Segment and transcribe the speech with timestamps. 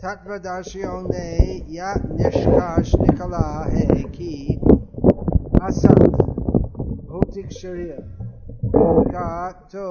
[0.05, 1.27] तत्वदर्शियों ने
[1.77, 3.43] यह निष्कर्ष निकला
[3.73, 4.31] है कि
[5.63, 6.01] असत
[7.11, 7.99] भौतिक शरीर
[9.11, 9.27] का
[9.75, 9.89] तो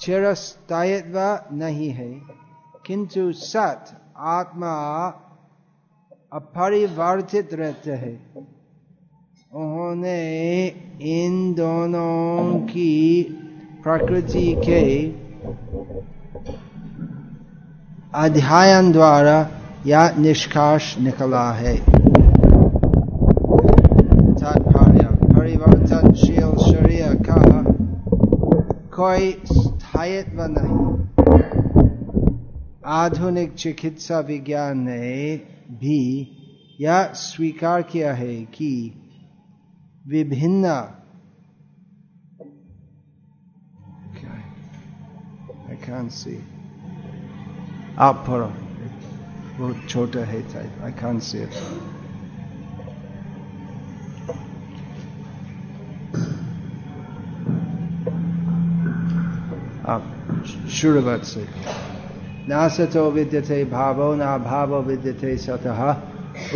[0.00, 2.22] चिरस्थायित्व नहीं है।
[2.86, 3.84] किंतु सत
[4.16, 4.72] आत्मा
[6.32, 8.34] अपरिवर्तित रहते हैं।
[9.52, 10.66] उन्होंने
[11.02, 13.22] इन दोनों की
[13.82, 15.08] प्रकृति के
[18.14, 19.50] अध्ययन द्वारा
[19.86, 21.76] यह निष्कर्ष निकला है।
[24.34, 25.08] तात्पर्य,
[25.38, 27.64] परिवर्तनशील शरीर का
[28.96, 29.42] कोई
[29.94, 30.76] स्थायित्व नहीं
[32.86, 35.36] आधुनिक चिकित्सा विज्ञान ने
[35.70, 35.98] भी
[36.80, 38.70] यह स्वीकार किया है कि
[40.06, 40.90] विभिन्न
[46.10, 46.38] see.
[47.98, 48.52] आप पढ़ो
[49.58, 51.93] बहुत छोटा है type I can't see it.
[60.70, 61.46] शुरुआत से
[62.50, 65.96] न सतो विद्यते भावो न भावो विद्यते सतः।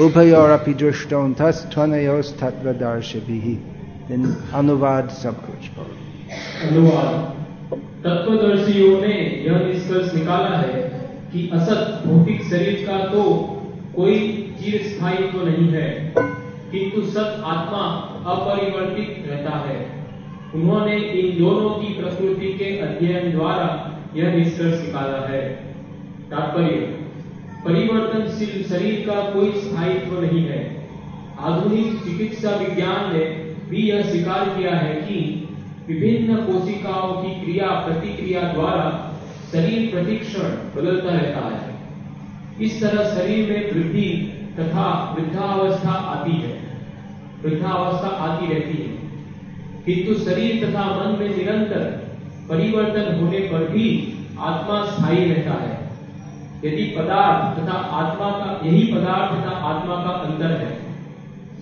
[0.04, 3.46] उभयोरपि दृष्टोन्तस्त्वनयोस्तत्वदर्शिभिः
[4.14, 5.70] इन अनुवाद सब कुछ
[6.70, 7.14] अनुवाद।
[8.04, 9.14] तत्वदर्शियों ने
[9.46, 10.74] यह निष्कर्ष निकाला है
[11.32, 13.22] कि असत भौतिक शरीर का तो
[13.96, 14.16] कोई
[14.60, 15.88] चिर स्थायी तो नहीं है,
[16.72, 17.82] किंतु सत आत्मा
[18.32, 19.97] अपरिवर्तित रहता है।
[20.54, 25.48] उन्होंने इन दोनों की प्रकृति के अध्ययन द्वारा यह निष्कर्ष निकाला है।
[26.30, 26.76] तात्पर्य,
[27.64, 30.88] परिवर्तनशील शरीर का कोई स्थायित्व नहीं है।
[31.40, 33.24] आधुनिक चिकित्सा विज्ञान ने
[33.68, 35.48] भी यह स्वीकार किया है कि
[35.88, 39.14] विभिन्न कोशिकाओं की क्रिया प्रतिक्रिया द्वारा
[39.52, 41.74] शरीर प्रतिक्षण बदलता रहता है।
[42.60, 46.60] इस तरह शरीर में वृद्धि तथा वृद्धावस्था आती है।
[47.42, 48.97] वृद्धावस्था आती रहती है।
[49.88, 51.84] किंतु शरीर तथा मन में निरंतर
[52.48, 55.88] परिवर्तन होने पर भी आत्मा स्थायी रहता है।
[56.64, 60.78] यदि पदार्थ तथा आत्मा का यही पदार्थ तथा आत्मा का अंतर है,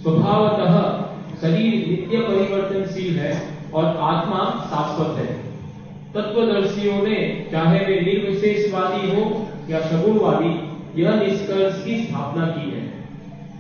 [0.03, 1.05] स्वभावतः
[1.41, 5.27] शरीर नित्य परिवर्तनशील है और आत्मा शाश्वत है।
[6.15, 10.71] तत्वदर्शियों ने, चाहे वे निर्विशेषवादी हो या सगुणवादी
[11.03, 12.95] यह निष्कर्ष की स्थापना की है।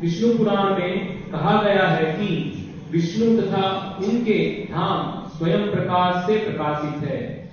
[0.00, 2.55] विष्णु पुराण में कहा गया है कि
[2.90, 3.64] विष्णु तथा
[4.04, 4.38] उनके
[4.72, 7.46] धाम स्वयं प्रकाश से प्रकाशित है।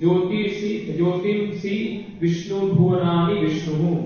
[0.00, 1.76] ज्योतिषी ज्योतिषी
[2.20, 3.96] विष्णु भुवनानि विष्णु।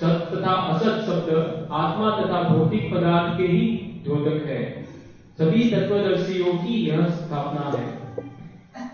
[0.00, 3.62] सत तथा असत शब्द आत्मा तथा भौतिक पदार्थ के ही
[4.04, 4.86] द्योतक है।
[5.38, 7.86] सभी तत्वदर्शियों की यह स्थापना है।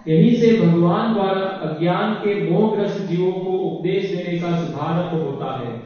[0.09, 5.83] यहीं से भगवान द्वारा अज्ञान के मोहग्रस्त जीवों को उपदेश देने का शुभारंभ होता है।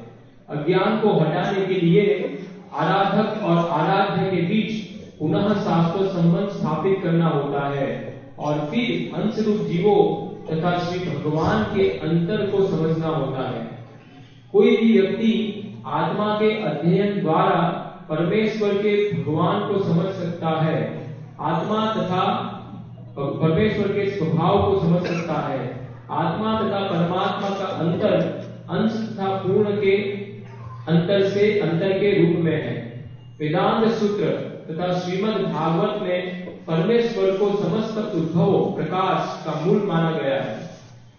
[0.49, 2.33] अज्ञान को हटाने के लिए
[2.73, 4.86] आराधक और आराध्य के बीच
[5.19, 7.89] पुनः शाश्वत संबंध स्थापित करना होता है
[8.39, 10.01] और फिर अंश रूप जीवों
[10.47, 13.65] तथा श्री भगवान के अंतर को समझना होता है।
[14.53, 15.33] कोई भी व्यक्ति
[15.87, 17.61] आत्मा के अध्ययन द्वारा
[18.09, 20.81] परमेश्वर के भगवान को समझ सकता है,
[21.41, 22.25] आत्मा तथा
[23.19, 25.61] परमेश्वर के स्वभाव को समझ सकता है।
[26.11, 28.21] आत्मा तथा परमात्मा का अंतर
[28.71, 29.97] अंश तथा पूर्ण के
[30.89, 32.77] अंतर से अंतर के रूप में है।
[33.41, 40.43] वेदांत सूत्र तथा श्रीमद् भागवत में परमेश्वर को समस्त उद्भव, प्रकाश का मूल माना गया
[40.43, 40.71] है।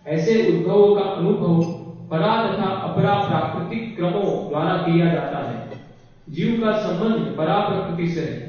[0.07, 1.63] ऐसे उद्भवों का अनुभव
[2.09, 5.69] परा तथा अपरा प्राकृतिक क्रमों द्वारा किया जाता है।
[6.29, 8.47] जीव का संबंध परा प्रकृति से है।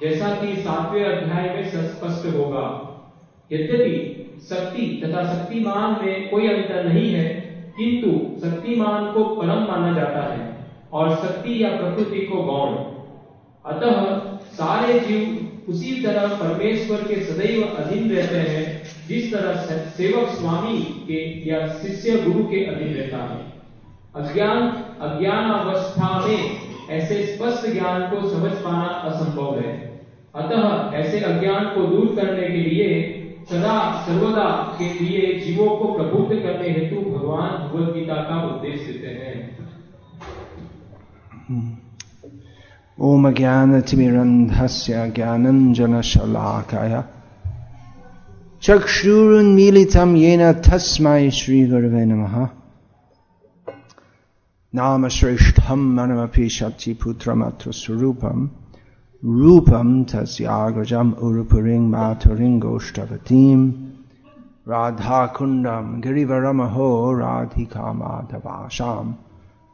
[0.00, 2.86] जैसा कि सातवें अध्याय में स्पष्ट होगा,
[3.52, 4.16] यद्यपि
[4.48, 7.24] शक्ति तथा शक्तिमान में कोई अंतर नहीं है,
[7.76, 10.56] किंतु शक्तिमान को परम माना जाता है
[10.92, 12.74] और शक्ति या प्रकृति को गौण।
[13.66, 14.29] अतः
[14.60, 19.54] सारे जीव उसी तरह परमेश्वर के सदैव अधीन रहते हैं, जिस तरह
[19.90, 23.50] सेवक स्वामी के या शिष्य गुरु के अधीन रहता है।
[24.16, 24.68] अज्ञान
[25.00, 26.58] अज्ञान अवस्था में
[26.90, 30.00] ऐसे स्पष्ट ज्ञान को समझ पाना असंभव है।
[30.34, 33.16] अतः ऐसे अज्ञान को दूर करने के लिए
[33.50, 39.08] सदा, सर्वदा के लिए जीवों को प्रबुद्ध करने हेतु भगवान भगवत गीता का उपदेश देते
[39.08, 39.58] हैं।
[43.08, 46.94] ओम ज्ञानतिमिरन्धस्य ज्ञानञ्जनशलाकाय
[48.62, 52.34] चक्षुरुन्मीलितं येन तस्मै श्रीगुरवे नमः।
[54.74, 58.48] नाम श्रेष्ठं मनमपि शक्तिपुत्रमत्र स्वरूपम्
[59.24, 63.72] रूपं तस्याग्रजम् उरुपुरिं माथुरिङ्गोष्ठवतीम्
[64.68, 67.92] राधाकुण्डं गिरिवरमहो राधिका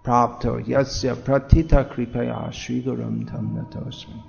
[0.06, 4.20] प्राप्तो यस्य प्रथितकृपया श्रीगुरुं तं नतोऽस्मि।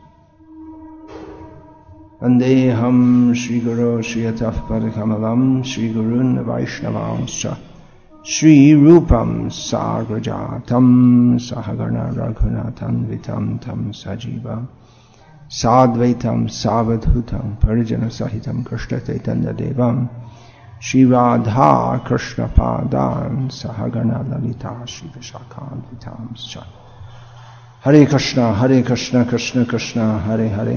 [2.21, 2.99] वन्देऽहं
[3.39, 5.41] श्रीगुरो श्रियतः पदकमलं
[5.71, 7.43] श्रीगुरून् वैष्णवांश्च
[8.33, 10.87] श्रीरूपं साग्रजातं
[11.47, 14.47] सहगण रघुनाथन्वितं तं सजीव
[15.59, 20.05] साद्वैतं सावधूतं परिजनसहितं कृष्णचैतन्यदेवं
[20.81, 21.71] श्रीराधा
[22.07, 26.57] कृष्णपादान् सहगण ललिता श्रीविशाखान्वितांश्च
[27.85, 30.75] हरे कृष्ण हरे कृष्ण कृष्ण कृष्ण हरे हरे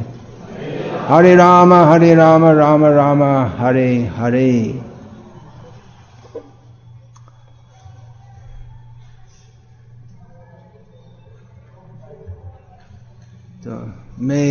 [1.09, 3.23] हरे राम हरे राम राम राम
[3.59, 4.51] हरे हरे
[13.65, 13.81] तो
[14.21, 14.51] मैं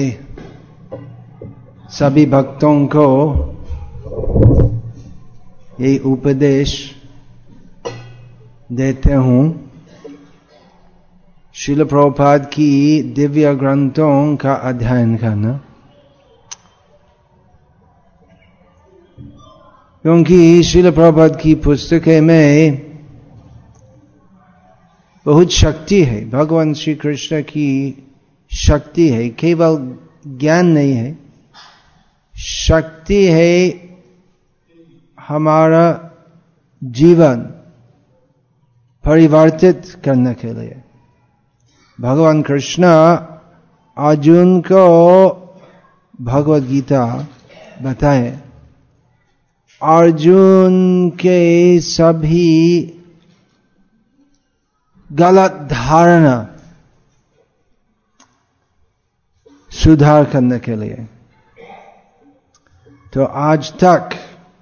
[1.89, 3.07] सभी भक्तों को
[5.81, 6.95] ये उपदेश
[8.71, 9.71] देते हूँ।
[11.53, 15.61] शिल प्रभुपाद की दिव्य ग्रंथों का अध्ययन करना।
[20.01, 22.81] क्योंकि शिल प्रभुपाद की पुस्तकें में
[25.25, 28.03] बहुत शक्ति है। भगवान श्री कृष्ण की
[28.51, 29.97] शक्ति है। केवल
[30.27, 31.19] ज्ञान नहीं है।
[32.37, 33.88] शक्ति है
[35.29, 36.11] हमारा
[36.83, 37.39] जीवन
[39.05, 40.83] परिवर्तित करने के लिए।
[42.01, 42.83] भगवान कृष्ण
[43.97, 44.85] अर्जुन को
[46.21, 47.27] भगवत गीता
[47.81, 48.39] बताए।
[49.83, 52.81] अर्जुन के सभी
[55.11, 56.49] गलत धारणा
[59.71, 61.07] सुधार करने के लिए।
[63.13, 64.09] तो आज तक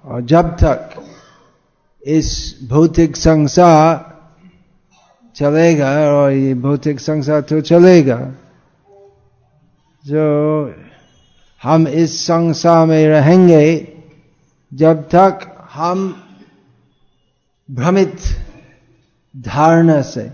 [0.08, 0.94] और जब तक
[2.02, 2.28] इस
[2.68, 4.06] भौतिक संसार
[5.36, 8.16] चलेगा और ये भौतिक संसार तो चलेगा,
[10.04, 10.74] जो
[11.62, 13.66] हम इस संसार में रहेंगे,
[14.72, 16.08] जब तक हम
[17.68, 18.16] भ्रमित
[19.34, 20.30] धारणा से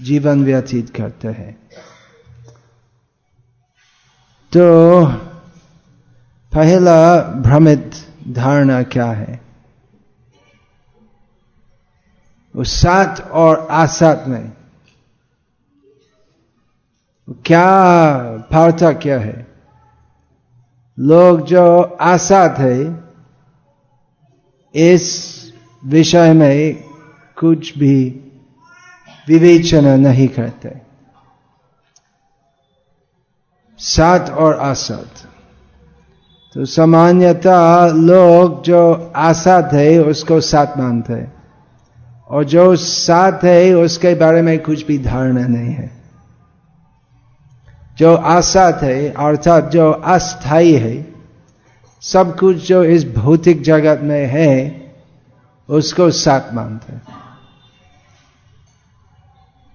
[0.00, 1.52] जीवन व्यतीत करते हैं।
[4.52, 5.04] तो
[6.52, 7.90] पहला भ्रमित
[8.28, 9.40] धारणा क्या है?
[12.56, 14.52] वो सात और आसात में
[17.30, 17.82] क्या
[18.36, 19.46] पार्थक्य है?
[20.98, 23.04] लोग जो आसात है,
[24.74, 25.32] इस
[25.84, 26.84] विषय में
[27.38, 28.04] कुछ भी
[29.28, 30.82] विवेचना नहीं करते।
[33.78, 35.31] सात और असत
[36.54, 41.32] तो सामान्यतः लोग जो आसात है उसको सात मानते हैं।
[42.28, 45.90] और जो सात है, उसके बारे में कुछ भी धारणा नहीं है।
[47.98, 51.06] जो आसात है अर्थात जो अस्थाई है,
[52.00, 54.82] सब कुछ जो इस भौतिक जगत में है,
[55.68, 57.02] उसको सात मानते हैं।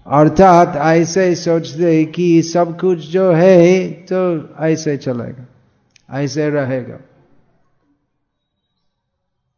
[0.08, 5.57] अर्थात ऐसे सोचते कि सब कुछ जो है तो ऐसे चलेगा।
[6.10, 7.00] ऐसे रहेगा।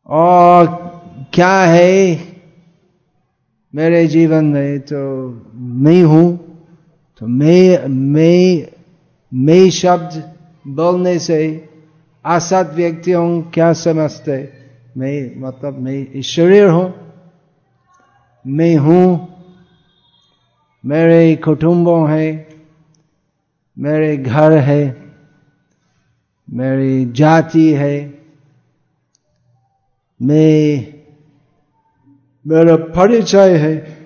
[0.09, 0.65] और
[1.33, 2.27] क्या है?
[3.73, 4.99] मेरे जीवन में तो
[5.53, 6.27] मैं हूँ
[7.21, 8.71] तो मैं मैं
[9.31, 10.13] मैं शब्द
[10.67, 11.39] बोलने से
[12.25, 14.37] असत व्यक्तियों क्या समझते?
[14.97, 16.93] मैं मतलब मैं ईश्वरीय हूँ,
[18.45, 19.27] मैं हूँ,
[20.83, 22.27] मेरे कुटुंबों है,
[23.77, 24.81] मेरे घर है
[26.53, 28.19] मेरी जाति है।
[30.21, 30.93] मैं,
[32.47, 33.97] मेरा परिचय है।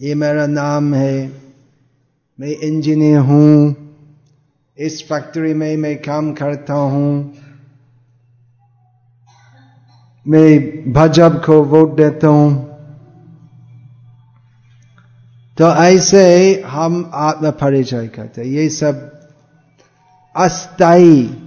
[0.00, 1.32] ये मेरा नाम है।
[2.40, 3.76] मैं इंजीनियर हूँ।
[4.78, 7.34] इस फैक्ट्री में मैं काम करता हूँ।
[10.28, 10.58] मैं
[10.92, 12.68] भाजपा को वोट देता हूँ।
[15.58, 19.17] तो ऐसे हम आत्म परिचय करते ये सब
[20.38, 21.44] अस्थाई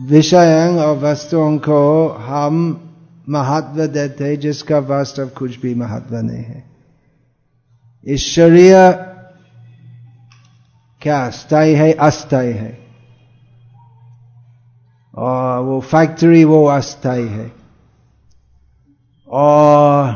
[0.00, 2.80] विषय और वस्तुओं को हम
[3.28, 6.64] महत्व देते हैं, जिसका वास्तव कुछ भी महत्व नहीं है।
[8.08, 8.92] ईश्वरीय
[11.02, 11.92] क्या स्थायी है?
[11.92, 12.78] अस्थायी है।
[15.14, 17.52] और वो फैक्ट्री वो अस्थाई है।
[19.28, 20.06] और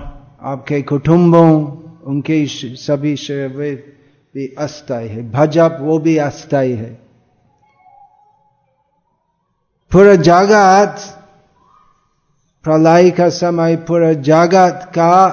[0.43, 1.67] आपके कुटुंबों,
[2.05, 3.17] उनके सभी
[4.35, 7.08] भी अस्थाई है। भजप वो भी अस्थाई है।
[9.93, 10.97] पूरा जागत
[12.63, 15.27] प्रलय का समय पूरा जागत का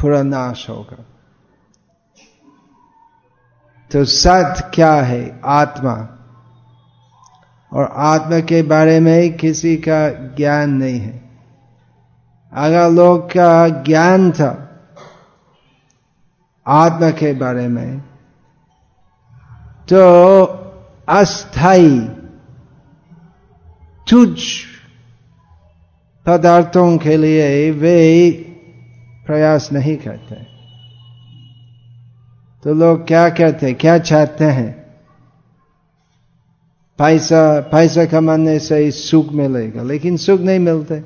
[0.00, 1.04] पूरा नाश होगा
[3.92, 5.40] तो सत क्या है?
[5.44, 6.08] आत्मा।
[7.72, 11.30] और आत्मा के बारे में किसी का ज्ञान नहीं है।
[12.52, 14.80] अगर लोग का ज्ञान था,
[16.66, 18.00] आत्मा के बारे में
[19.88, 20.44] तो
[21.08, 22.16] अस्थाई
[24.10, 24.40] तुझ
[26.26, 28.30] पदार्थों के लिए वे
[29.26, 30.34] प्रयास नहीं करते।
[32.64, 33.74] तो लोग क्या कहते हैं?
[33.74, 34.80] क्या चाहते हैं?
[36.98, 41.02] पैसा पैसा कमाने से सुख मिलेगा, लेकिन सुख नहीं मिलते।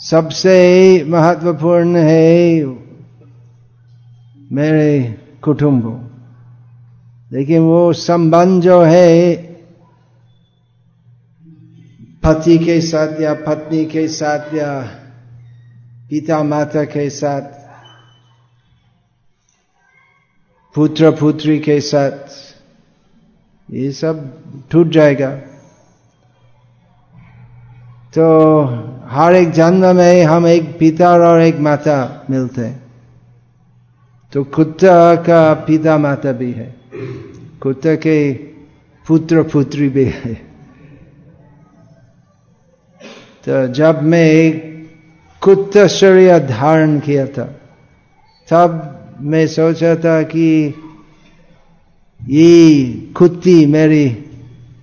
[0.00, 2.64] सबसे महत्वपूर्ण है
[4.52, 6.10] मेरे कुटुंब।
[7.32, 9.47] लेकिन वो संबंध जो है
[12.28, 14.80] पति के साथ या पत्नी के साथ या
[16.10, 17.42] पिता माता के साथ,
[20.74, 22.34] पुत्र पुत्री के साथ,
[23.70, 25.30] ये सब टूट जाएगा।
[28.14, 28.64] तो
[29.08, 32.82] हर एक जन्म में हम एक पिता और एक माता मिलते हैं।
[34.32, 36.74] तो कुत्ता का पिता माता भी है
[37.60, 38.32] कुत्ता के
[39.06, 40.47] पुत्र पुत्री भी है।
[43.48, 44.60] तो जब मैं
[45.40, 47.44] कुत्ता शरीर धारण किया था,
[48.50, 50.74] तब मैं सोचा था कि
[52.28, 54.24] ये कुत्ती मेरी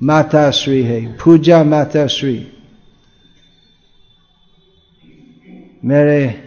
[0.03, 2.47] माता श्री है, पूजा माता श्री
[5.85, 6.43] मेरे,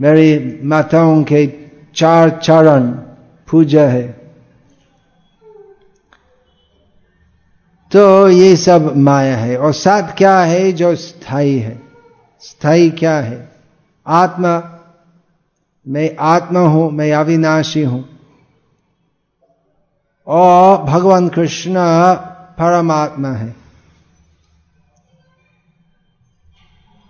[0.00, 1.46] मेरी माताओं के
[1.94, 2.90] चार चरण
[3.50, 4.19] पूजा है।
[7.92, 11.82] तो ये सब माया है। और साथ क्या है जो स्थायी है?
[12.40, 13.52] स्थायी क्या है?
[14.06, 14.52] आत्मा,
[15.88, 18.04] मैं आत्मा हूँ, मैं अविनाशी हूँ।
[20.26, 21.74] और भगवान कृष्ण
[22.58, 23.50] परमात्मा है।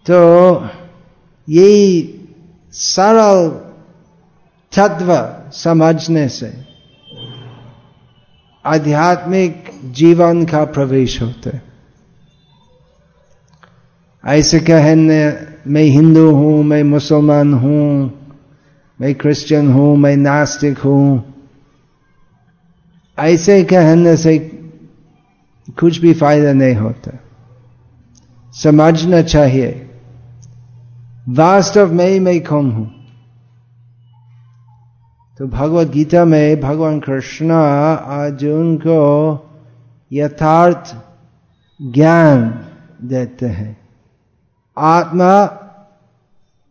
[0.06, 0.68] तो
[1.48, 2.20] ये
[2.72, 3.48] सरल
[4.72, 5.12] तत्व
[5.52, 6.52] समझने से,
[8.64, 11.62] आध्यात्मिक जीवन का प्रवेश होता है।
[14.26, 15.32] ऐसे कहने,
[15.66, 18.12] मैं हिंदू हूँ, मैं मुसलमान हूँ,
[19.00, 21.34] मैं क्रिश्चियन हूँ, मैं नास्तिक हूँ।
[23.18, 24.38] ऐसे कहने से
[25.80, 27.18] कुछ भी फ़ायदा नहीं होता।
[28.52, 29.90] समझना चाहिए।
[31.28, 32.94] वास्तव में मैं कौन हूँ?
[35.38, 39.46] तो भगवत गीता में भगवान कृष्णा अर्जुन को
[40.12, 40.96] यथार्थ
[41.82, 42.64] ज्ञान
[43.02, 43.88] देते हैं।
[44.78, 45.56] आत्मा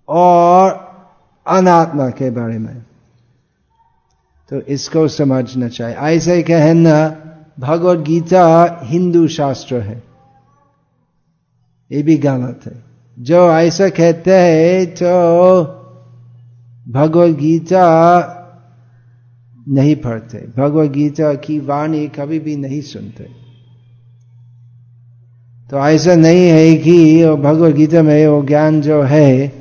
[0.07, 0.89] और
[1.47, 2.85] अनात्मा के बारे में।
[4.49, 7.15] तो इसको समझना चाहिए। ऐसे कहना
[7.59, 10.03] भगवत गीता हिंदू शास्त्र है।
[11.91, 12.83] ये भी गलत है।
[13.19, 15.61] जो ऐसा कहते हैं तो
[16.91, 18.35] भगवत गीता
[19.69, 23.23] नहीं पढ़ते। भगवत गीता की वाणी कभी भी नहीं सुनते।
[25.71, 29.53] तो ऐसा नहीं है कि भगवत गीता में वो ज्ञान जो है,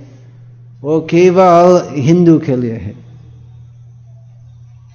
[0.80, 2.94] वो केवल हिंदू के लिए है।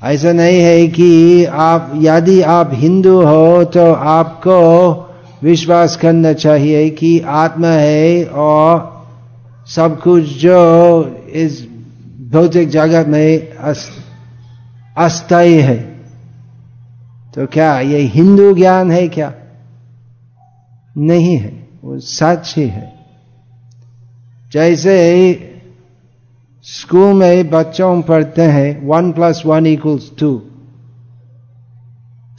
[0.04, 4.60] ऐसा नहीं है कि आप, यदि आप हिंदू हो तो आपको
[5.44, 9.04] विश्वास करना चाहिए कि आत्मा है और
[9.68, 10.58] सब कुछ जो
[11.34, 11.68] इस
[12.32, 13.50] भौतिक जगत में
[14.96, 15.78] अस्थायी है।
[17.34, 19.34] तो क्या ये हिंदू ज्ञान है क्या?
[20.96, 21.52] नहीं है
[21.84, 21.98] वो
[22.58, 22.92] ही है।
[24.52, 24.94] जैसे
[26.66, 30.32] स्कूल में बच्चों पढ़ते हैं one plus one equals two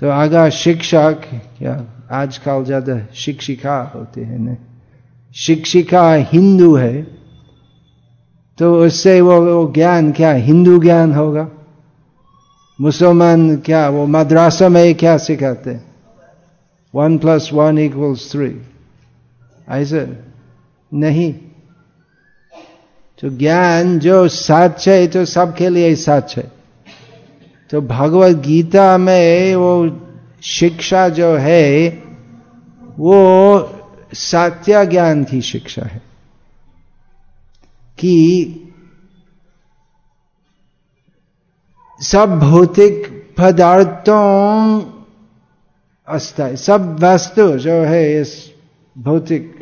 [0.00, 1.26] तो अगर शिक्षक
[1.58, 1.75] क्या
[2.12, 4.56] आजकल ज़्यादा शिक्षिका होते हैं ना
[5.37, 7.02] शिक्षिका हिंदू है
[8.58, 11.49] तो उससे वो, वो ज्ञान क्या हिंदू ज्ञान होगा?
[12.81, 15.81] मुसलमान क्या, वो मद्रासा में क्या सिखाते?
[16.95, 18.62] One plus one equals three.
[19.69, 20.19] ऐसे?
[20.95, 21.35] नहीं।
[23.21, 26.52] तो ज्ञान जो सच है तो सबके लिए सच है।
[27.71, 30.00] तो भगवत गीता में वो
[30.43, 32.02] शिक्षा जो है,
[32.99, 33.61] वो
[34.14, 36.02] सत्य ज्ञान की शिक्षा है।
[37.99, 38.45] कि
[42.00, 44.80] सब भौतिक पदार्थों
[46.08, 48.52] अस्थाई सब वस्तु जो है इस
[48.98, 49.54] भौतिक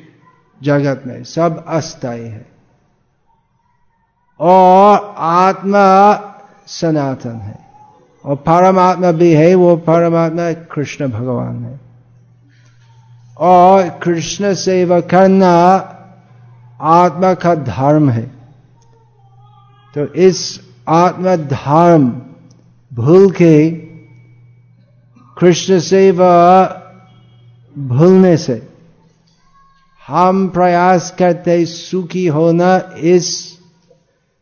[0.62, 2.46] जगत में, सब अस्थाई है।
[4.40, 6.14] और आत्मा
[6.66, 7.58] सनातन है।
[8.24, 11.80] और परमात्मा भी है, वो परमात्मा कृष्ण भगवान है।
[13.38, 15.52] और कृष्ण सेवा करना
[16.80, 18.26] आत्मा का धर्म है।
[19.94, 22.22] तो इस आत्मा धर्म
[22.92, 23.70] भूल के
[25.38, 26.64] कृष्ण सेवा
[27.78, 28.68] भूलने से
[30.06, 33.58] हम प्रयास करते सुखी होना इस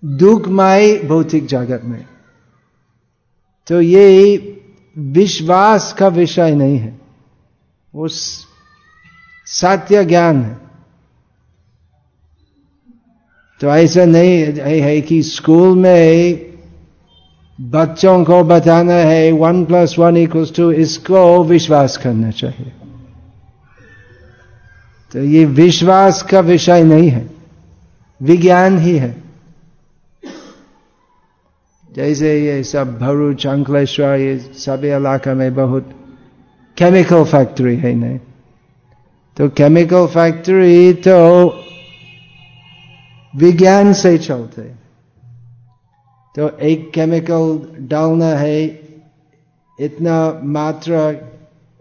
[0.05, 2.07] दुखमय भौतिक जगत में।
[3.67, 4.37] तो ये
[4.99, 7.01] विश्वास का विषय नहीं है।
[7.95, 8.09] वो
[9.47, 10.70] सत्य ज्ञान है।
[13.61, 16.41] तो ऐसा नहीं है कि स्कूल में
[17.59, 22.73] बच्चों को बताना है one plus one equals two इसको विश्वास करना चाहिए।
[25.15, 27.29] तो ये विश्वास का विषय नहीं है,
[28.21, 29.15] विज्ञान ही है।
[31.89, 35.91] जैसे ये सब भरूच, अंकलेश्वर, ये सभी इलाका में बहुत
[36.77, 38.19] केमिकल फैक्ट्री है नहीं।
[39.37, 41.17] तो केमिकल फैक्ट्री तो
[43.35, 44.63] विज्ञान से चलते।
[46.35, 48.65] तो एक केमिकल डालना है,
[49.79, 51.09] इतना मात्रा,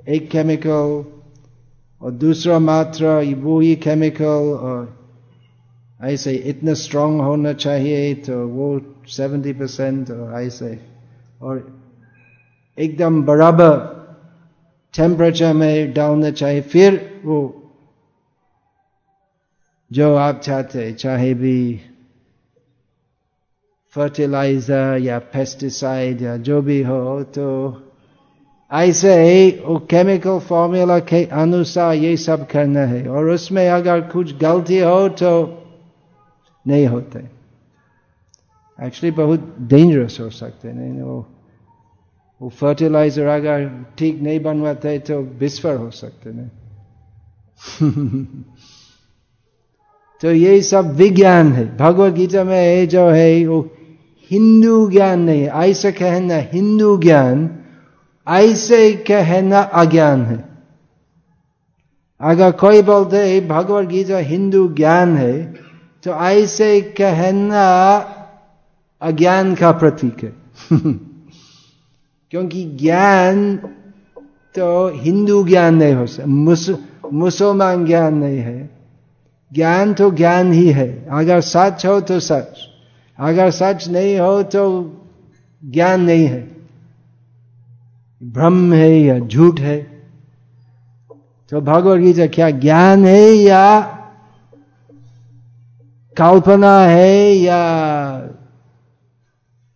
[0.09, 1.05] एक केमिकल
[2.01, 4.97] और दूसरा मात्रा वो ही केमिकल और
[6.01, 10.79] ऐसे इतना स्ट्रांग होना चाहिए तो वो सेवेंटी परसेंट और ऐसे।
[11.41, 11.67] और
[12.77, 13.77] एकदम बराबर
[14.93, 17.58] टेम्परेचर में डालना चाहिए, फिर वो
[19.91, 21.81] जो आप चाहते चाहे भी
[23.93, 27.47] फर्टिलाइज़र या पेस्टिसाइड या जो भी हो तो
[28.71, 34.35] ऐसे ही वो केमिकल फॉर्मूला के अनुसार ये सब करना है और उसमें अगर कुछ
[34.37, 35.31] गलती हो तो
[36.65, 37.19] नहीं होते
[38.79, 41.25] एक्चुअली बहुत डेंजरस हो सकते नहीं वो
[42.41, 46.49] वो फर्टिलाइज़र अगर ठीक नहीं बनवाते तो विस्फर हो सकते नहीं
[50.21, 53.69] तो ये सब विज्ञान है। भगवत गीता में ये जो है, वो
[54.31, 57.59] हिंदू ज्ञान नहीं ऐसे कहना हिंदू ज्ञान,
[58.27, 60.49] ऐसे कहना अज्ञान है।
[62.21, 65.55] अगर कोई बोलते है भगवत गीता हिंदू ज्ञान है
[66.03, 67.97] तो ऐसे कहना
[69.01, 70.33] अज्ञान का प्रतीक है।
[72.31, 73.57] क्योंकि ज्ञान
[74.55, 76.25] तो हिंदू ज्ञान नहीं हो सकता।
[77.11, 78.78] मुसलमान ज्ञान नहीं है।
[79.53, 82.57] ज्ञान तो ज्ञान ही है। अगर सच हो तो सच।
[83.19, 84.93] अगर सच नहीं हो तो
[85.65, 86.41] ज्ञान नहीं है।
[88.23, 89.77] भ्रम है या झूठ है?
[91.49, 93.81] तो भगवत गीता क्या ज्ञान है या
[96.17, 97.59] कल्पना है या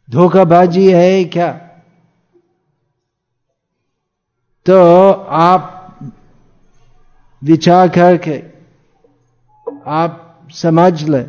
[0.10, 1.52] धोखाबाजी है क्या?
[4.66, 5.80] तो आप
[7.44, 8.53] विचार करके
[9.88, 11.24] आप समझ ले।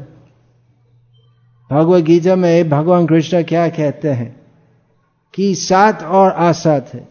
[1.70, 4.40] भगवत गीता में भगवान कृष्ण क्या कहते हैं?
[5.34, 7.08] कि सात और आसात है।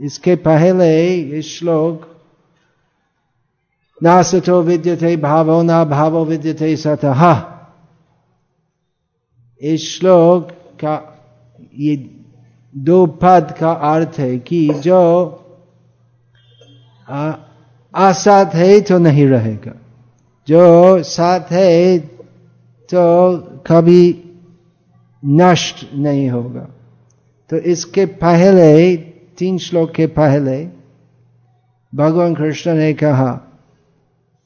[0.00, 2.16] इसके पहले इस श्लोक
[4.02, 7.42] ना सतो विद्य थे भावो ना भावो विद्य थे सतः।
[9.60, 11.18] इस श्लोक का,
[11.74, 12.10] ये
[12.76, 15.32] दो पद का अर्थ है कि जो
[17.94, 19.85] आसात है तो नहीं रहेगा।
[20.48, 24.24] जो साथ है तो कभी
[25.24, 26.68] नष्ट नहीं होगा।
[27.50, 28.96] तो इसके पहले,
[29.38, 30.68] तीन श्लोक के पहले,
[31.94, 33.32] भगवान कृष्ण ने कहा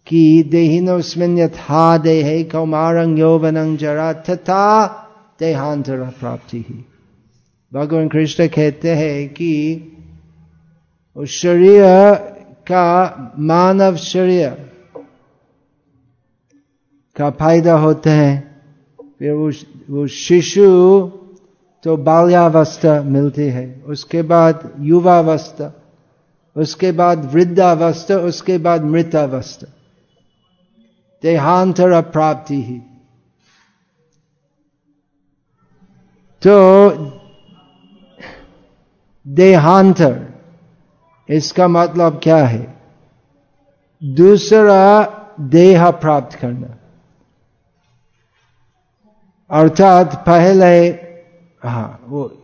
[0.06, 4.86] कि देहिनोस्मिन यथा देहे कौमारंग यौवनं जरा तथा
[5.40, 6.84] देहांतर प्राप्ति ही।
[7.72, 9.52] भगवान कृष्ण कहते हैं कि
[11.28, 12.14] शरीर
[12.62, 12.84] का
[13.38, 14.69] मानव शरीर
[17.20, 18.60] का फ़ायदा होता है।
[19.18, 19.50] फिर वो
[19.90, 21.10] वो शिशु
[21.82, 25.82] तो बाल्यावस्था मिलती है। उसके बाद युवावस्था,
[26.56, 29.66] उसके बाद वृद्धावस्था, उसके बाद मृतावस्था।
[31.22, 32.78] देहांतर प्राप्ति ही।
[36.46, 36.90] तो
[39.26, 40.26] देहांतर,
[41.28, 42.74] इसका मतलब क्या है?
[44.04, 45.06] दूसरा
[45.40, 46.76] देह प्राप्त करना।
[49.50, 50.88] अर्थात पहले
[51.68, 52.36] हाँ वो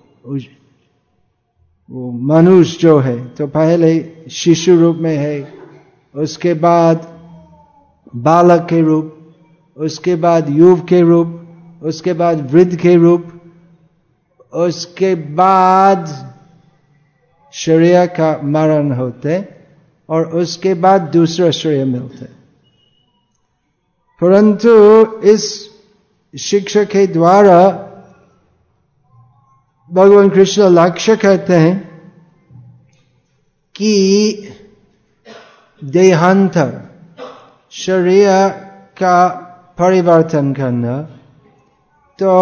[1.90, 5.52] वो मनुष्य जो है तो पहले शिशु रूप में है,
[6.14, 7.20] उसके बाद
[8.16, 9.34] बालक के रूप,
[9.76, 11.48] उसके बाद युव के रूप,
[11.82, 13.40] उसके बाद वृद्ध के रूप,
[14.54, 16.32] उसके बाद
[17.52, 19.48] शरीर का मरण होते
[20.08, 22.24] और उसके बाद दूसरा श्रेय मिलते।
[24.20, 25.75] परंतु इस
[26.36, 27.58] शिक्षा के द्वारा
[29.90, 31.76] भगवान कृष्ण लक्ष्य कहते हैं
[33.74, 33.92] कि
[35.84, 36.72] देहांतर
[37.72, 38.48] शरीर
[38.98, 39.28] का
[39.78, 41.00] परिवर्तन करना
[42.18, 42.32] तो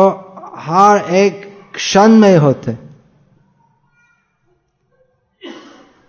[0.56, 2.76] हर एक क्षण में होते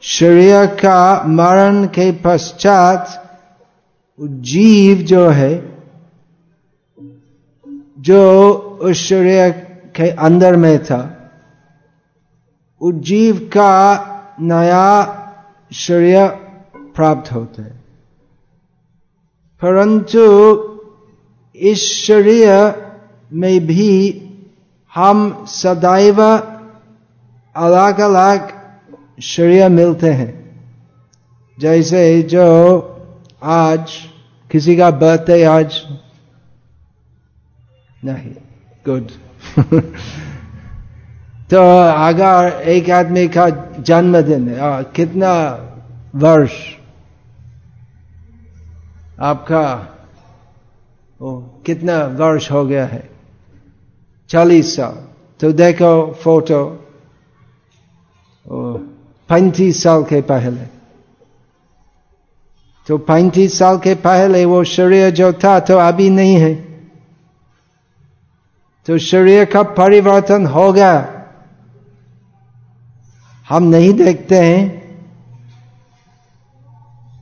[0.03, 3.21] शरीर का मरण के पश्चात
[4.19, 5.74] जीव जो है
[7.99, 9.51] जो उस शरीर
[9.95, 11.31] के अंदर में था,
[12.81, 14.05] उस जीव का
[14.41, 15.21] नया
[15.73, 16.27] शरीर
[16.77, 17.71] प्राप्त होता है।
[19.61, 20.25] परंतु
[21.55, 22.75] इस शरीर
[23.33, 24.21] में भी
[24.95, 26.21] हम सदैव
[27.55, 28.53] अलग अलग
[29.21, 30.45] शरीर मिलते हैं।
[31.59, 32.79] जैसे जो
[33.43, 33.91] आज
[34.51, 35.94] किसी का बर्थडे आज
[38.05, 38.31] नहीं।
[38.85, 39.07] गुड
[41.49, 45.61] तो अगर एक आदमी का जन्मदिन है कितना
[46.15, 46.51] वर्ष?
[49.19, 49.91] आपका
[51.21, 53.09] ओ, कितना वर्ष हो गया है?
[54.29, 55.07] चालीस साल।
[55.39, 56.87] तो देखो फ़ोटो।
[59.29, 60.61] पैंतीस साल के पहले।
[62.87, 66.74] तो पैंतीस साल के पहले वो शरीर जो था तो अभी नहीं है।
[68.85, 71.11] तो शरीर का परिवर्तन हो गया।
[73.49, 74.85] हम नहीं देखते हैं।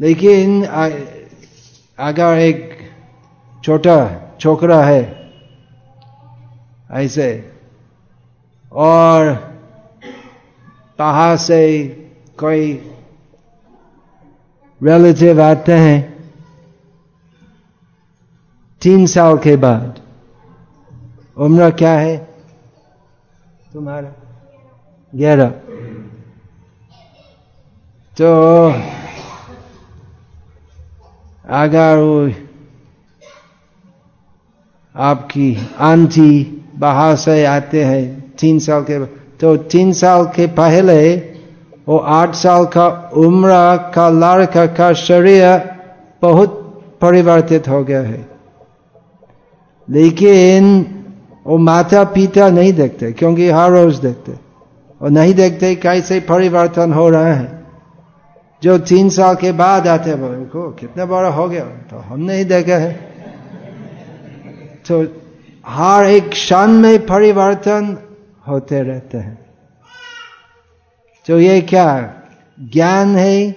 [0.02, 0.66] लेकिन
[2.00, 2.92] अगर एक
[3.64, 3.96] छोटा
[4.40, 5.32] छोकरा है,
[6.92, 7.52] ऐसे।
[8.72, 9.34] और
[11.00, 11.88] बाहर से
[12.40, 12.74] कोई
[14.84, 16.32] रिलेटिव आते हैं,
[18.82, 20.03] तीन साल के बाद।
[21.38, 22.18] उम्र क्या है?
[23.74, 24.12] तुम्हारा?
[25.14, 25.50] ग्यारह।
[28.18, 28.30] तो
[31.50, 32.32] अगर वो
[34.96, 38.02] आपकी आंटी बाहर से आते हैं
[38.40, 39.06] तीन साल के
[39.40, 41.16] तो तीन साल के पहले
[41.88, 43.50] वो आठ साल का उम्र
[43.96, 45.58] का लड़का का शरीर
[46.22, 46.60] बहुत
[47.02, 48.26] परिवर्तित हो गया है।
[49.90, 51.03] लेकिन
[51.46, 54.34] वो माता पिता नहीं देखते, क्योंकि हर रोज देखते।
[55.02, 57.64] और नहीं देखते, कैसे परिवर्तन हो रहे हैं।
[58.64, 62.46] जो तीन साल के बाद आते बोले को कितना बड़ा हो गया तो हम नहीं
[62.46, 62.94] देखा है।
[64.88, 65.04] तो
[65.66, 67.98] हर एक क्षण में परिवर्तन
[68.48, 69.46] होते रहते हैं।
[71.28, 72.14] तो ये क्या,
[72.60, 73.56] ज्ञान है,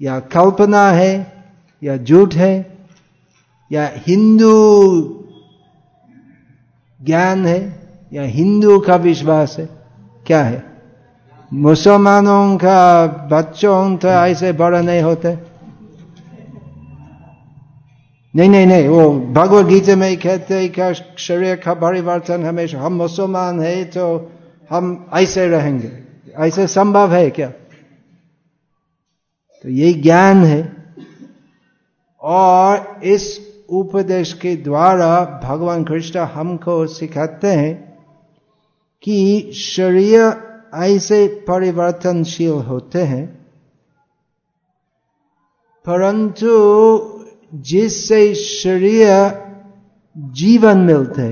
[0.00, 1.44] या कल्पना है,
[1.82, 2.78] या झूठ है,
[3.72, 4.52] या हिंदू
[7.02, 9.68] ज्ञान है या हिंदू का विश्वास है?
[10.26, 10.64] क्या है?
[11.52, 15.38] मुसलमानों का, बच्चों तो ऐसे बड़ा नहीं होते?
[18.36, 22.92] नहीं नहीं नहीं, वो भगवत गीता में कहते हैं कि शरीर का परिवर्तन हमेशा, हम
[22.92, 24.32] मुसलमान है तो
[24.70, 25.92] हम ऐसे रहेंगे।
[26.36, 27.48] ऐसे संभव है क्या?
[29.62, 30.72] तो ये ज्ञान है।
[32.20, 37.74] और इस उपदेश के द्वारा भगवान कृष्ण हमको सिखाते हैं
[39.02, 40.20] कि शरीर
[40.84, 43.26] ऐसे परिवर्तनशील होते हैं,
[45.84, 46.50] परंतु
[47.64, 49.08] जिससे शरीर
[50.34, 51.22] जीवन मिलते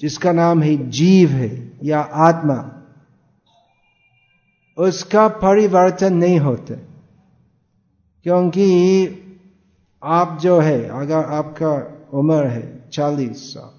[0.00, 1.50] जिसका नाम है जीव है
[1.84, 2.58] या आत्मा,
[4.78, 6.74] उसका परिवर्तन नहीं होते,
[8.26, 8.66] क्योंकि
[10.02, 11.72] आप जो है, अगर आपका
[12.18, 13.76] उम्र है चालीस साल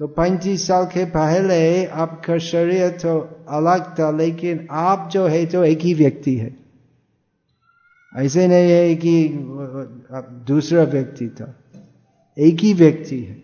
[0.00, 3.18] तो पैंतीस साल के पहले आपका शरीर तो
[3.48, 6.54] अलग था, लेकिन आप जो है तो एक ही व्यक्ति है।
[8.12, 9.26] ऐसे नहीं है कि
[10.14, 11.54] आप दूसरा व्यक्ति था,
[12.36, 13.34] एक ही व्यक्ति है।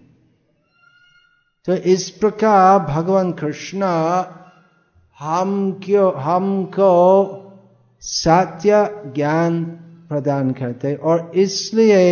[1.69, 3.83] तो इस प्रकार भगवान कृष्ण
[5.21, 5.51] हम
[5.85, 6.93] क्यों हमको
[8.03, 9.65] सत्य ज्ञान
[10.11, 12.03] प्रदान करते और इसलिए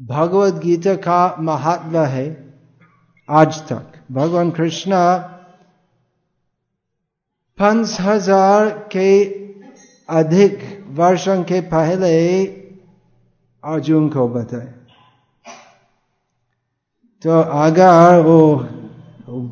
[0.00, 2.26] भगवत गीता का महत्व है
[3.28, 4.92] आज तक। भगवान कृष्ण
[7.58, 9.10] पाँच हज़ार के
[10.08, 10.58] अधिक
[10.92, 12.14] वर्षों के पहले
[13.64, 14.72] अर्जुन को बताए।
[17.24, 18.40] तो अगर वो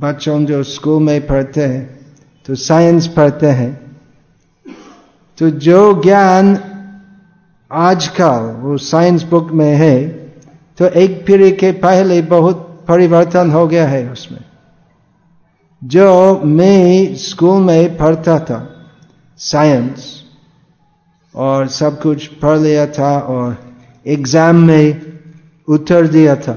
[0.02, 1.84] बच्चों जो स्कूल में पढ़ते हैं
[2.48, 3.72] तो साइंस पढ़ते हैं
[5.38, 6.54] तो जो ज्ञान
[7.72, 9.96] आजकल वो साइंस बुक में है
[10.78, 14.40] तो एक पीढ़ी के पहले बहुत परिवर्तन हो गया है उसमें।
[15.82, 18.58] जो मैं स्कूल में पढ़ता था
[19.38, 20.10] साइंस
[21.34, 23.56] और सब कुछ पढ़ लिया था और
[24.06, 25.00] एग्ज़ाम में
[25.68, 26.52] उत्तर दिया था।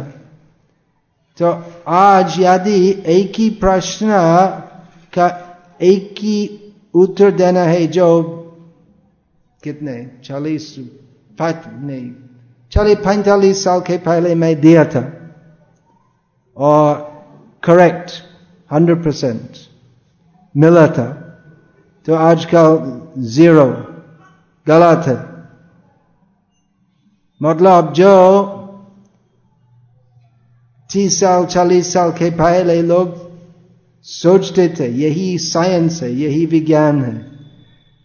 [1.39, 1.51] तो
[1.87, 4.07] आज यदि एक ही प्रश्न
[5.13, 5.27] का
[5.83, 6.37] एक ही
[6.95, 8.23] उत्तर देना है, जो
[9.63, 9.95] कितने?
[10.23, 10.75] चालीस
[11.39, 15.11] चालीस पैंतालीस साल के पहले मैं दिया था
[16.57, 16.95] और
[17.63, 18.11] करेक्ट
[18.73, 19.57] हंड्रेड परसेंट
[20.57, 21.05] मिला था
[22.07, 23.65] तो आजकल ज़ीरो
[24.67, 25.35] गलत है
[27.41, 28.13] मतलब जो
[30.89, 33.23] तीस साल चालीस साल के पहले लोग
[34.03, 37.34] सोचते थे यही साइंस है यही विज्ञान है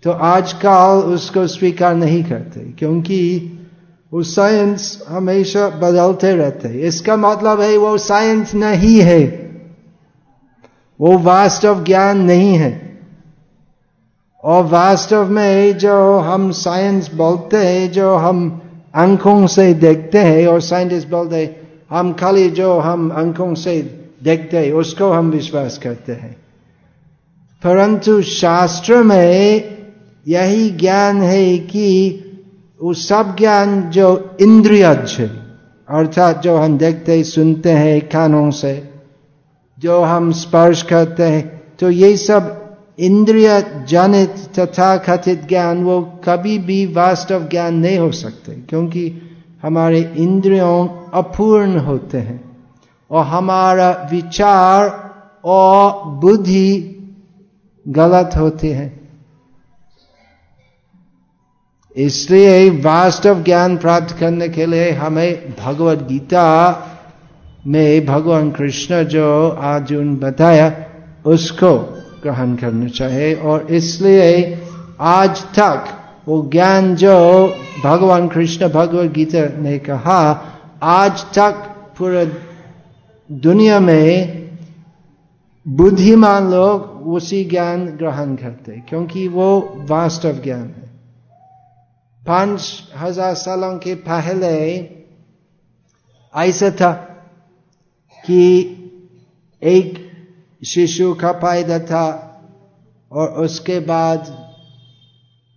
[0.03, 3.53] तो आजकल उसको स्वीकार नहीं करते, क्योंकि
[4.13, 9.51] वो साइंस हमेशा बदलते रहते इसका मतलब है वो साइंस नहीं है।
[11.01, 13.01] वो वास्तव ज्ञान नहीं है।
[14.45, 18.63] और वास्तव में जो हम साइंस बोलते हैं, जो हम
[18.95, 24.59] अंकों से देखते हैं, और साइंटिस्ट बोलते हैं, हम खाली जो हम अंकों से देखते
[24.59, 26.37] हैं, उसको हम विश्वास करते हैं।
[27.65, 29.80] परंतु शास्त्र में
[30.27, 31.87] यही ज्ञान है कि
[32.81, 35.29] वो सब ज्ञान जो इंद्रियज है,
[35.89, 38.91] अर्थात जो हम देखते सुनते हैं, कानों से,
[39.79, 42.57] जो हम स्पर्श करते हैं तो ये सब
[42.99, 43.49] इंद्रिय
[43.89, 49.13] जनित तथा कथित ज्ञान वो कभी भी वास्तव ज्ञान नहीं हो सकते, क्योंकि
[49.63, 52.41] हमारे इंद्रियों अपूर्ण होते हैं,
[53.11, 54.89] और हमारा विचार
[55.45, 56.97] और बुद्धि
[57.87, 59.00] गलत होते हैं।
[61.97, 66.47] इसलिए वास्तव ज्ञान प्राप्त करने के लिए हमें भगवत गीता
[67.67, 70.73] में भगवान कृष्ण जो अर्जुन बताया,
[71.27, 71.79] उसको
[72.23, 74.59] ग्रहण करना चाहिए। और इसलिए
[75.01, 75.85] आज तक
[76.29, 80.45] वो ज्ञान जो भगवान कृष्ण भगवत गीता ने कहा,
[80.83, 81.55] आज तक
[81.99, 82.25] पूरा
[83.31, 84.41] दुनिया में
[85.69, 90.90] बुद्धिमान लोग उसी ज्ञान ग्रहण करते क्योंकि वो वास्तव ज्ञान है।
[92.31, 92.63] पाँच
[92.97, 94.57] हज़ार सालों के पहले
[96.35, 96.93] ऐसा था
[98.25, 98.43] कि
[99.63, 99.99] एक
[100.63, 102.07] शिशु का पैदा था
[103.13, 104.29] और उसके बाद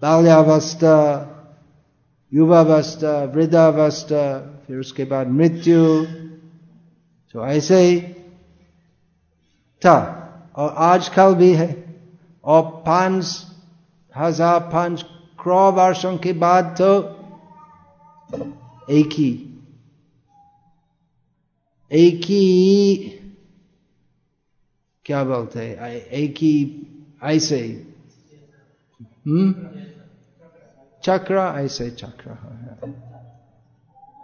[0.01, 0.97] बाल्यावस्था,
[2.31, 4.25] युवावस्था, वृद्धावस्था,
[4.67, 5.83] फिर उसके बाद मृत्यु।
[7.35, 7.99] तो ऐसे ही
[9.81, 9.97] था
[10.55, 11.71] और आजकल भी है।
[12.43, 13.25] और पाँच
[14.15, 15.05] हज़ार पाँच
[15.43, 17.19] क्रॉ वर्षों के बाद तो
[18.89, 19.49] एक ही
[21.91, 22.95] एक ही,
[25.05, 26.87] क्या बोलते हैं एक ही
[27.23, 27.59] ऐसे
[29.27, 29.53] हम्म?
[31.03, 32.37] चक्र ऐसे चक्र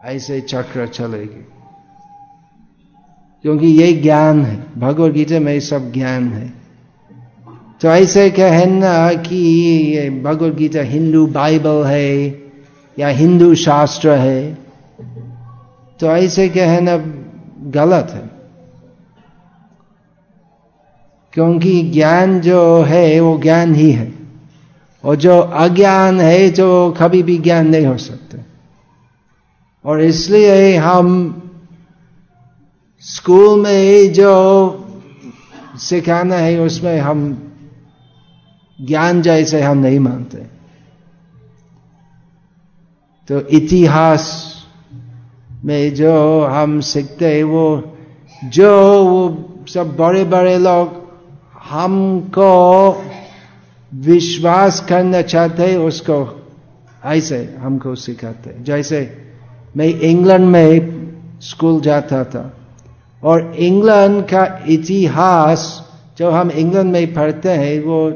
[0.04, 1.44] ऐसे चक्र चलेगी।
[3.42, 6.59] क्योंकि ये ज्ञान है भगवत गीता में सब ज्ञान है।
[7.82, 12.42] तो ऐसे कहना कि ये भगवत गीता हिंदू बाइबल है,
[12.98, 14.58] या हिंदू शास्त्र है
[16.00, 16.96] तो ऐसे कहना
[17.72, 18.30] गलत है।
[21.34, 24.12] क्योंकि ज्ञान जो है, वो ज्ञान ही है,
[25.04, 28.38] और जो अज्ञान है जो कभी भी ज्ञान नहीं हो सकते।
[29.86, 31.08] और इसलिए हम
[33.04, 34.34] स्कूल में जो
[35.80, 37.49] सिखाना है, उसमें हम
[38.82, 40.38] ज्ञान जैसे हम नहीं मानते।
[43.28, 44.54] तो इतिहास
[45.66, 47.98] में जो हम सीखते हैं, वो,
[48.44, 51.10] जो वो सब बड़े बड़े लोग
[51.70, 53.04] हमको
[53.94, 56.48] विश्वास करना चाहते हैं, उसको
[57.06, 59.02] ऐसे हमको सिखाते जैसे
[59.78, 62.58] मैं इंग्लैंड में स्कूल जाता था,
[63.24, 68.12] और इंग्लैंड का इतिहास जो हम इंग्लैंड में पढ़ते हैं, वो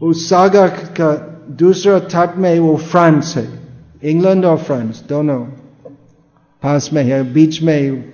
[0.00, 0.68] उस सागर
[1.00, 1.12] का
[1.58, 3.46] दूसरा तट में वो फ्रांस है
[4.10, 5.38] इंग्लैंड और फ्रांस दोनों
[6.62, 8.12] पास में है बीच में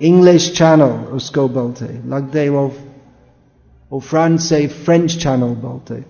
[0.00, 2.66] इंग्लिश चैनल उसको बोलते लगते वो
[3.90, 6.00] वो फ्रांस से फ्रेंच चैनल बोलते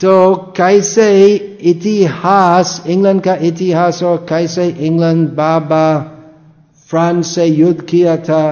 [0.00, 1.08] तो कैसे
[1.70, 5.84] इतिहास इंग्लैंड का इतिहास और कैसे इंग्लैंड बाबा
[6.90, 8.44] फ्रांस से युद्ध किया था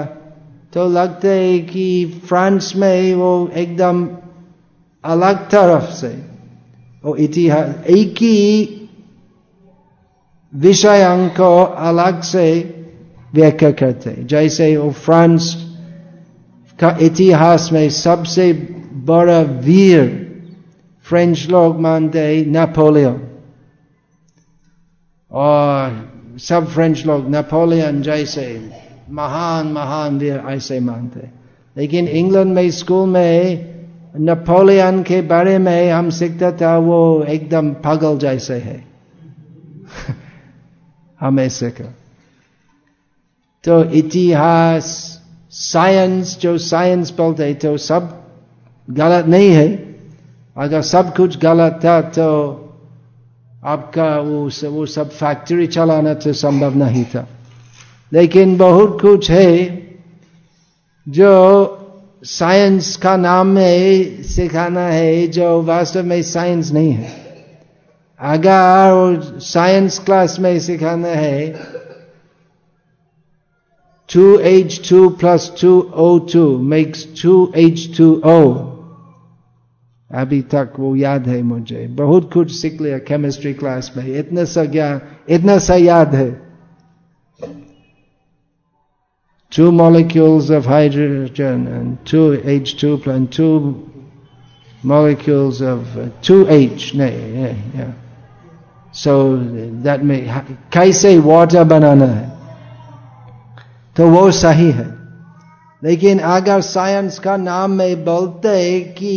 [0.73, 1.87] तो लगते है कि
[2.27, 4.07] फ्रांस में वो एकदम
[5.07, 6.09] अलग तरफ़ से।
[7.05, 8.73] वो इतिहास एक ही
[10.53, 11.05] विषय
[11.37, 12.49] को अलग से
[13.35, 15.55] व्याख्या करते जैसे वो फ्रांस
[16.79, 18.53] का इतिहास में सबसे
[19.05, 20.05] बड़ा वीर
[21.07, 23.21] फ्रेंच लोग मानते नेपोलियन
[25.31, 28.47] और सब फ्रेंच लोग नेपोलियन जैसे
[29.11, 31.31] महान महान वीर ऐसे मानते
[31.77, 33.76] लेकिन इंग्लैंड में स्कूल में
[34.19, 38.85] नेपोलियन के बारे में हम सीखता था वो एकदम पागल जैसे है।
[41.21, 41.95] हमें सीखा
[43.65, 44.85] तो इतिहास
[45.51, 48.25] साइंस जो साइंस बोलते तो सब
[48.91, 49.97] गलत नहीं है।
[50.57, 52.63] अगर सब कुछ गलत था तो
[53.65, 57.29] आपका वो सब, वो सब फैक्ट्री चलाना तो संभव नहीं था।
[58.13, 59.83] लेकिन बहुत कुछ है
[61.09, 61.67] जो
[62.27, 67.11] साइंस का नाम में सिखाना है जो वास्तव में साइंस नहीं है
[68.21, 71.49] अगर साइंस क्लास में सिखाना है
[74.09, 78.43] two H two plus two O two makes two H two O
[80.11, 84.65] अभी तक वो याद है मुझे बहुत कुछ सीख लिया केमिस्ट्री क्लास में इतना सा
[84.65, 86.46] ज्ञान इतना सा याद है
[89.57, 93.91] two molecules of hydrogen and two H2 and two
[94.83, 96.93] molecules of uh, 2H.
[96.93, 97.93] Yeah, yeah.
[98.93, 99.39] So
[99.83, 100.21] that may
[100.71, 102.29] कैसे water बनाना है
[103.97, 104.87] तो वो सही है
[105.83, 109.17] लेकिन अगर साइंस का नाम में बोलते कि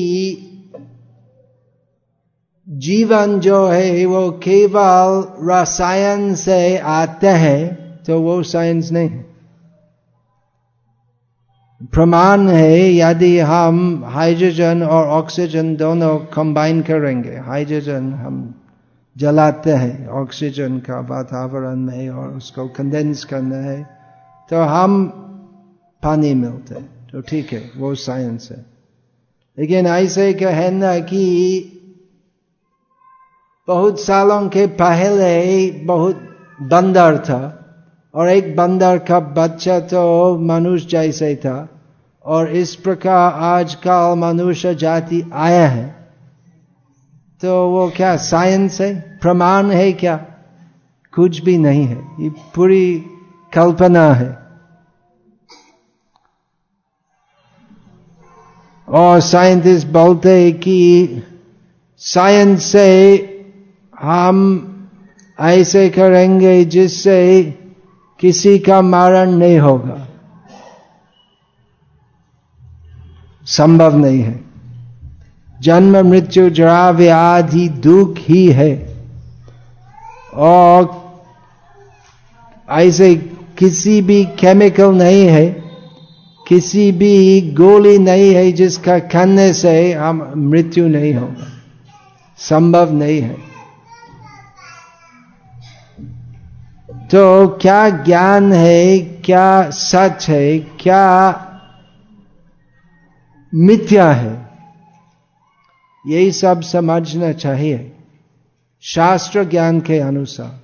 [2.67, 7.63] जीवन जो है वो केवल रसायन से आते हैं
[8.03, 9.28] तो वो साइंस नहीं है
[11.81, 18.53] प्रमाण है यदि हम हाइड्रोजन और ऑक्सीजन दोनों कंबाइन करेंगे। हाइड्रोजन हम
[19.17, 23.83] जलाते हैं, ऑक्सीजन का वातावरण में और उसको कंडेंस करना है
[24.49, 25.07] तो हम
[26.03, 28.65] पानी मिलते हैं। तो ठीक है, वो साइंस है।
[29.59, 31.21] लेकिन ऐसे कहना कि
[33.67, 36.21] बहुत सालों के पहले बहुत
[36.61, 37.55] बंदर था।
[38.15, 41.69] और एक बंदर का बच्चा तो मनुष्य जैसे था।
[42.25, 46.07] और इस प्रकार आजकल मनुष्य जाति आया है।
[47.41, 49.19] तो वो क्या साइंस है?
[49.21, 50.25] प्रमाण है क्या?
[51.13, 53.05] कुछ भी नहीं है। ये पूरी
[53.53, 54.39] कल्पना है।
[58.89, 61.09] और साइंटिस्ट बोलते हैं कि
[61.97, 63.25] साइंस से
[63.99, 64.65] हम
[65.39, 67.58] ऐसे करेंगे जिससे
[68.19, 70.07] किसी का मारण नहीं होगा।
[73.45, 74.39] संभव नहीं है।
[75.61, 78.97] जन्म, मृत्यु, जरा व्याधि, दुख ही है।
[80.33, 81.09] और
[82.69, 83.15] ऐसे
[83.57, 85.63] किसी भी केमिकल नहीं है,
[86.47, 91.47] किसी भी गोली नहीं है जिसका खाने से हम मृत्यु नहीं होगा।
[92.37, 93.48] संभव नहीं है।
[97.11, 101.31] तो क्या ज्ञान है, क्या सच है, क्या
[103.55, 104.49] मिथ्या है?
[106.07, 107.95] यही सब समझना चाहिए
[108.81, 110.59] शास्त्र ज्ञान के अनुसार।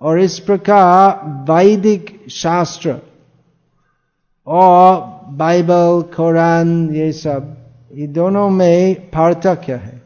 [0.00, 2.98] और इस प्रकार वैदिक शास्त्र
[4.46, 7.56] और बाइबल, कुरान, ये सब,
[7.94, 10.02] ये दोनों में पार्थक्य है।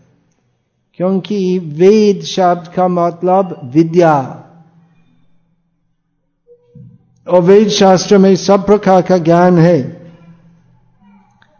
[0.95, 4.41] क्योंकि वेद शब्द का मतलब विद्या।
[7.29, 10.05] और वेद शास्त्र में सब प्रकार का ज्ञान है।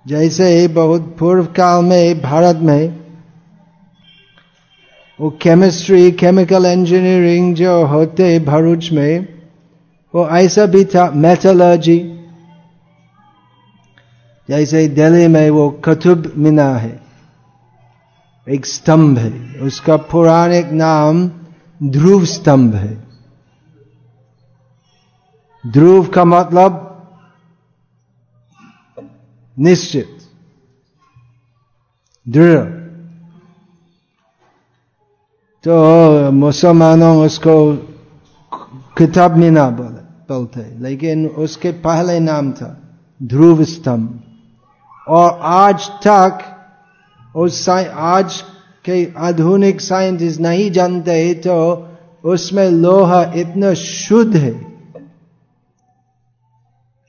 [0.06, 3.04] जैसे बहुत पूर्व काल में भारत में
[5.20, 9.28] वो केमिस्ट्री केमिकल इंजीनियरिंग जो होते भरूच में,
[10.14, 11.98] वो ऐसा भी था मेथोलॉजी
[14.48, 17.00] जैसे दिल्ली में वो कथुब मीना है,
[18.48, 21.30] एक स्तंभ है, उसका पुराणिक नाम
[21.82, 23.03] ध्रुव स्तंभ है।
[25.66, 26.90] ध्रुव का मतलब
[29.58, 30.16] निश्चित।
[32.28, 32.64] दृढ़।
[35.64, 37.76] तो मुसलमानों उसको
[38.98, 42.80] किताब में ना बोले बोलते। लेकिन उसके पहले नाम था
[43.22, 44.20] ध्रुव स्तंभ।
[45.08, 46.38] और आज तक
[47.36, 48.40] उस आज
[48.84, 51.88] के आधुनिक साइंटिस्ट नहीं जानते तो
[52.24, 54.73] उसमें लोहा इतना शुद्ध है।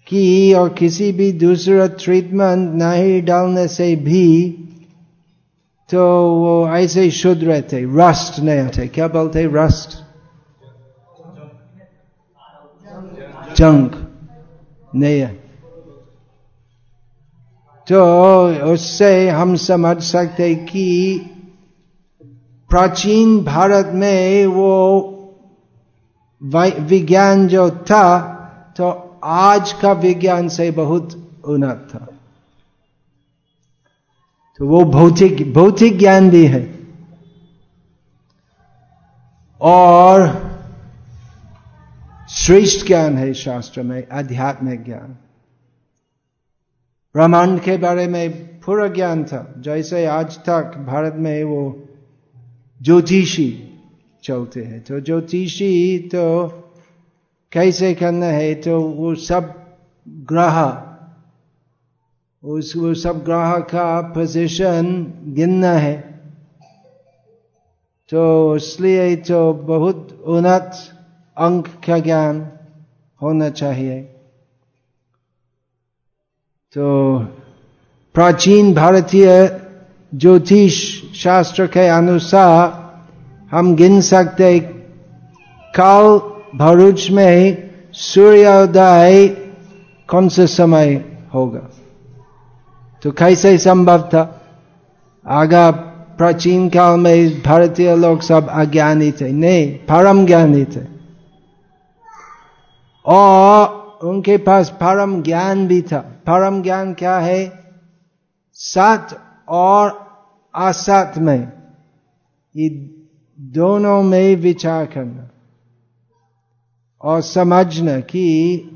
[0.08, 4.52] कि और किसी भी दूसरा ट्रीटमेंट नहीं डालने से भी
[5.90, 9.90] तो वो ऐसे ही शुद्ध रहते रस्ट नहीं होते। क्या बोलते रस्ट
[13.58, 13.96] जंक
[14.96, 15.46] नहीं है।
[17.88, 18.02] तो
[18.74, 20.86] उससे हम समझ सकते कि
[22.70, 25.12] प्राचीन भारत में वो,
[26.80, 28.24] विज्ञान जो था
[28.78, 32.08] तो आज का विज्ञान से बहुत उन्नत था।
[34.58, 36.80] तो वो भौतिक भौतिक ज्ञान भी है।
[39.62, 40.46] और
[42.30, 45.18] श्रेष्ठ ज्ञान है शास्त्र में, आध्यात्मिक ज्ञान।
[47.14, 51.86] ब्रह्मांड के बारे में पूरा ज्ञान था। जैसे आज तक भारत में वो
[52.82, 53.70] ज्योतिषी
[54.24, 56.62] चलते हैं। तो ज्योतिषी तो
[57.56, 58.56] कैसे करना है?
[58.56, 59.66] तो वो सब
[60.08, 60.84] ग्रह,
[62.44, 65.96] उस, वो सब ग्रह का पोजिशन गिनना है।
[68.10, 70.72] तो इसलिए तो बहुत उन्नत
[71.38, 72.52] अंक का ज्ञान
[73.22, 74.02] होना चाहिए।
[76.74, 77.20] तो
[78.14, 79.62] प्राचीन भारतीय
[80.16, 82.86] ज्योतिष शास्त्र के अनुसार
[83.52, 84.60] हम गिन सकते
[85.76, 89.28] काल भरूच में सूर्योदय
[90.10, 91.70] कौन से समय होगा?
[93.04, 94.42] तो कैसे संभव था?
[95.28, 95.72] आगा
[96.18, 100.86] प्राचीन काल में भारतीय लोग सब अज्ञानी थे। नहीं, परम ज्ञानी थे।
[103.06, 107.60] और उनके पास परम ज्ञान भी था। परम ज्ञान क्या है?
[108.54, 109.08] सत
[109.50, 110.06] और
[110.56, 111.52] असत में।
[112.56, 112.70] ये
[113.40, 115.30] दोनों में विचार करना।
[117.02, 118.72] और समझना कि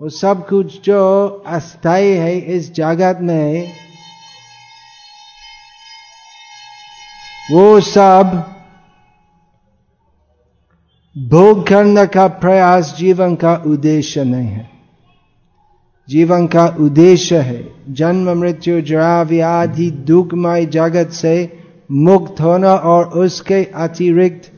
[0.00, 3.72] वो सब कुछ जो अस्थाई है, इस जगत में,
[7.52, 8.48] वो सब
[11.18, 14.70] भोग करने का प्रयास जीवन का उद्देश्य नहीं है।
[16.08, 23.64] जीवन का उद्देश्य है जन्म, मृत्यु जरा व्याधि दुखमय जगत से मुक्त होना और उसके
[23.64, 24.51] अतिरिक्त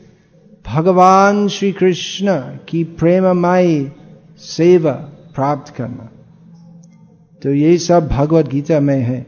[0.65, 3.91] भगवान श्री कृष्ण की प्रेममयी
[4.37, 4.91] सेवा
[5.35, 6.09] प्राप्त करना।
[7.41, 9.25] तो ये सब भगवत गीता में है।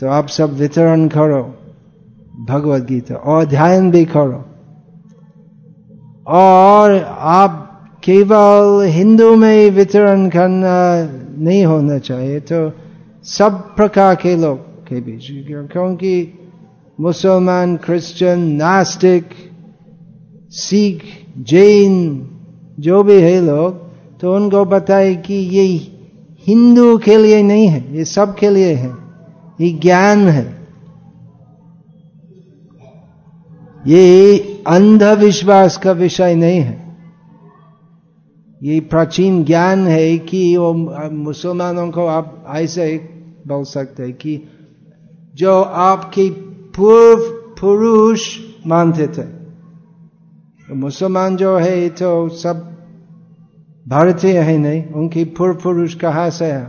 [0.00, 1.42] तो आप सब वितरण करो,
[2.48, 4.44] भगवत गीता, और ध्यान भी करो।
[6.26, 7.64] और आप
[8.04, 10.76] केवल हिंदू में वितरण करना
[11.42, 12.70] नहीं होना चाहिए तो
[13.24, 15.26] सब प्रकार के लोग के बीच,
[15.72, 16.38] क्योंकि
[17.00, 19.24] मुसलमान, क्रिश्चियन, नास्तिक
[20.52, 21.02] सिख
[21.38, 22.30] जैन
[22.80, 23.88] जो भी है लोग
[24.20, 25.64] तो उनको बताए कि ये
[26.46, 28.92] हिंदू के लिए नहीं है, ये सब के लिए है,
[29.60, 30.58] ये ज्ञान है।
[33.86, 36.96] ये अंधविश्वास का विषय नहीं है।
[38.62, 40.72] ये प्राचीन ज्ञान है कि वो
[41.12, 42.96] मुसलमानों को आप ऐसे
[43.46, 44.40] बोल सकते हैं कि
[45.34, 46.28] जो आपके
[46.76, 47.22] पूर्व
[47.60, 49.37] पुरुष मानते थे।
[50.68, 52.56] मुसलमान जो है तो सब
[53.88, 56.64] भारतीय है नहीं, उनकी पूर्व पुरुष कहा से है?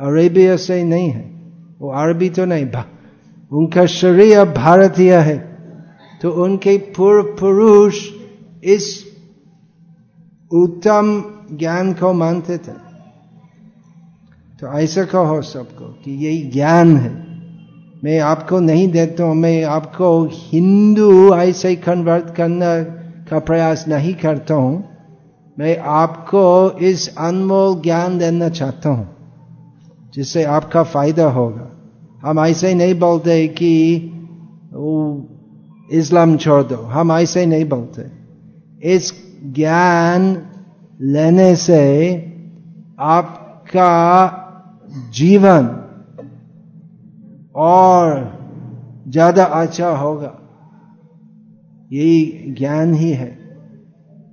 [0.00, 1.30] अरेबिया से नहीं है,
[1.80, 2.66] वो अरबी तो नहीं
[3.52, 5.36] उनका शरीर भारतीय है।
[6.22, 7.98] तो उनके पूर्व पुरुष
[8.64, 9.04] इस
[10.52, 12.72] उत्तम ज्ञान को मानते थे।
[14.60, 17.26] तो ऐसा कहो सबको कि यही ज्ञान है।
[18.04, 22.95] मैं आपको नहीं देता हूँ, मैं आपको हिंदू ऐसे कन्वर्ट करने
[23.26, 24.84] का प्रयास नहीं करता हूँ,
[25.56, 29.08] मैं आपको इस अनमोल ज्ञान देना चाहता हूँ,
[30.14, 31.70] जिससे आपका फ़ायदा होगा।
[32.22, 33.72] हम ऐसे नहीं बोलते कि
[35.90, 38.02] इस्लाम छोड़ दो। हम ऐसे नहीं बोलते।
[38.94, 39.12] इस
[39.54, 40.22] ज्ञान
[41.00, 41.82] लेने से
[42.98, 43.92] आपका
[45.14, 45.66] जीवन
[47.56, 48.04] और
[49.08, 50.32] ज़्यादा अच्छा होगा।
[51.92, 53.38] यही ज्ञान ही है।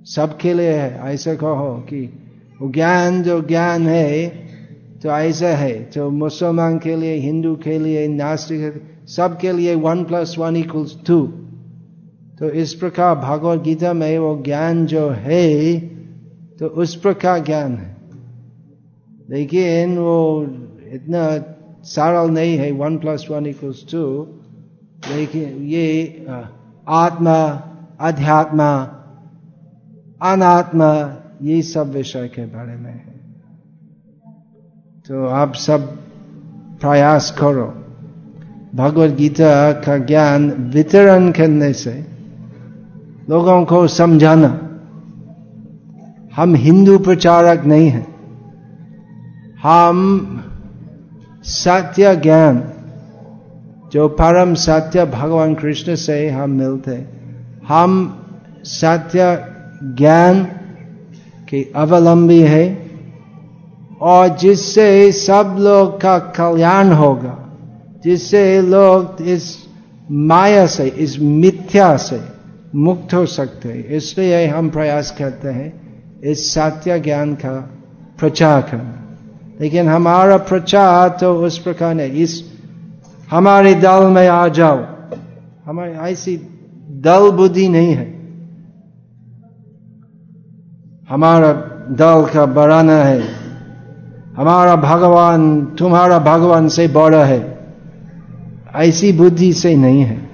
[0.04, 2.12] सबके लिए है। ऐसे कहो कि
[2.60, 4.26] वो ज्ञान जो ज्ञान है
[5.02, 10.34] तो ऐसा है। तो मुसलमान के लिए, हिंदू के लिए, नास्तिक सबके लिए one plus
[10.38, 11.26] one equals two
[12.38, 15.80] तो इस प्रकार भगवत गीता में वो ज्ञान जो है
[16.58, 17.96] तो उस प्रकार ज्ञान है।
[19.30, 20.42] लेकिन वो
[20.92, 24.28] इतना सरल नहीं है। One plus one equals two
[25.14, 26.24] लेकिन ये
[26.88, 27.62] आत्मा,
[28.00, 28.82] अध्यात्मा,
[30.22, 33.14] अनात्मा, ये सब विषय के बारे में है।
[35.08, 35.96] तो आप सब
[36.80, 37.84] प्रयास करो।
[38.74, 42.06] भगवत गीता का ज्ञान वितरण करने से
[43.30, 44.60] लोगों को समझाना।
[46.36, 48.14] हम हिंदू प्रचारक नहीं हैं।
[49.62, 50.30] हम
[51.42, 52.70] सत्य ज्ञान
[53.94, 57.04] जो परम सत्य भगवान कृष्ण से हम मिलते,
[57.68, 58.20] हम
[58.64, 59.44] सत्य
[59.82, 60.44] ज्ञान
[61.48, 62.90] के अवलंबी है
[64.00, 67.58] और जिससे सब लोग का कल्याण होगा,
[68.04, 69.56] जिससे लोग इस
[70.10, 72.20] माया से, इस मिथ्या से
[72.74, 75.72] मुक्त हो सकते हैं। इसलिए हम प्रयास करते हैं
[76.20, 77.70] इस सत्य ज्ञान का
[78.18, 79.18] प्रचार करना।
[79.60, 82.53] लेकिन हमारा प्रचार तो उस प्रकार नहीं, इस
[83.30, 84.84] हमारे दल में आ जाओ।
[85.64, 86.36] हमारी ऐसी
[86.90, 88.14] दल बुद्धि नहीं है।
[91.08, 91.52] हमारा
[91.90, 93.20] दल का बढ़ाना है।
[94.36, 97.58] हमारा भगवान, तुम्हारा भगवान से बड़ा है।
[98.74, 100.30] ऐसी बुद्धि से नहीं है।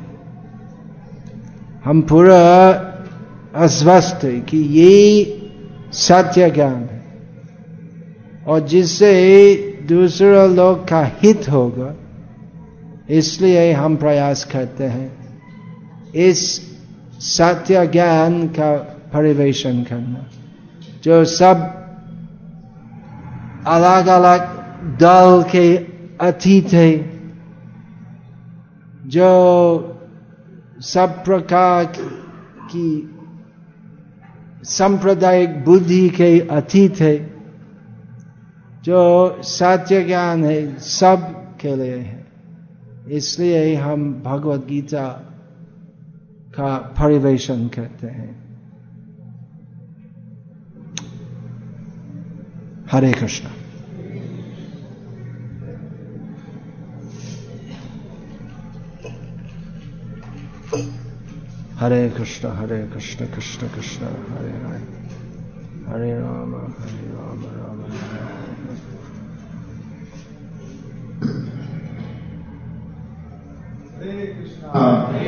[1.85, 2.69] हम पूरा
[3.55, 5.37] अस्वस्थ है कि ये
[5.93, 7.03] सत्य ज्ञान है।
[8.47, 9.55] और जिससे
[9.89, 11.95] दूसरे लोग का हित होगा
[13.11, 15.39] इसलिए हम प्रयास करते हैं।
[16.15, 16.61] इस
[17.19, 18.77] सत्य ज्ञान का
[19.13, 20.27] परिवेशन करना,
[21.05, 21.57] जो सब
[23.67, 24.41] अलग अलग
[24.99, 25.77] दल के
[26.21, 27.21] अतीत है,
[29.07, 29.29] जो
[30.81, 31.85] सब प्रकार
[32.71, 33.17] की
[34.65, 37.35] सांप्रदायिक बुद्धि के अतीत है,
[38.85, 41.19] जो सत्य ज्ञान है सब
[41.61, 42.20] के लिए है।
[43.11, 45.09] इसलिए हम भगवत गीता
[46.57, 48.41] का परिवेशन करते हैं।
[52.93, 53.49] हरे कृष्ण।
[61.77, 64.79] हरे कृष्ण हरे कृष्ण कृष्ण कृष्ण, हरे हरे
[65.89, 67.20] हरे राम हरे राम।
[74.65, 75.25] हरे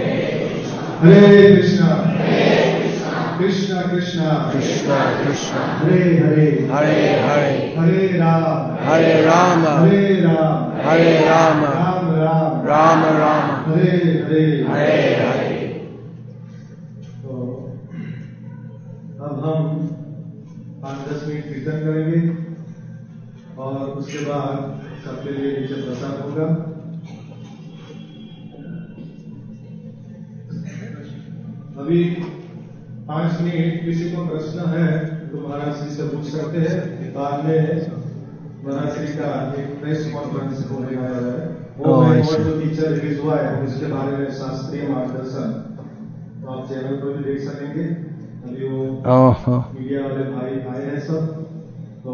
[0.47, 9.67] कृष्णा। हरे कृष्णा। कृष्णा कृष्णा। कृष्ण कृष्ण। हरे हरे। हरे हरे। हरे राम। हरे राम।
[9.67, 15.59] हरे राम। हरे राम। राम राम। राम राम। हरे हरे। हरे हरे।
[17.23, 17.31] तो
[19.21, 19.87] अब हम
[20.83, 22.37] पाँच दस मिनट कीर्तन करेंगे
[23.59, 26.72] और उसके बाद सबके लिए नीचे प्रसाद होगा।
[31.93, 32.05] अभी
[33.07, 34.85] पाँच मिनट किसी को प्रश्न है
[35.31, 37.59] तो महाराज जी से पूछ सकते हैं। बाद में
[38.65, 41.43] महाराज जी का एक प्रेस कॉन्फ्रेंस होने वाला है।
[41.79, 45.53] वो Oh, जो टीचर रिलीज़ हुआ है उसके बारे में शास्त्रीय मार्गदर्शन
[46.43, 48.81] तो आप चैनल पर भी देख सकेंगे। अभी वो
[49.75, 51.23] मीडिया वाले भाई आए हैं सब।
[52.05, 52.13] तो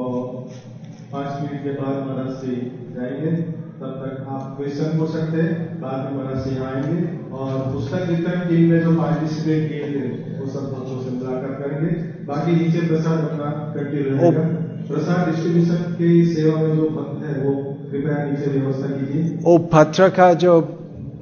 [1.13, 2.57] पाँच मिनट के बाद महाराज जी
[2.97, 3.33] जाएँगे।
[3.81, 8.41] तब तक आप क्वेश्चन पूछ सकते हैं, बाद में महाराज जी आएँगे और पुस्तक कीर्तन
[8.49, 11.91] टीम में जो पार्टिसिपेट किए थे, वो सब बच्चों से मुलाकात करेंगे।
[12.25, 14.41] बाकी नीचे प्रसाद अपना कंटिन्यू रहेगा।
[14.89, 17.55] प्रसाद डिस्ट्रीब्यूशन की सेवा में जो भक्त है, वो
[17.91, 20.61] कृपया नीचे व्यवस्था कीजिए। ओ पत्र का जो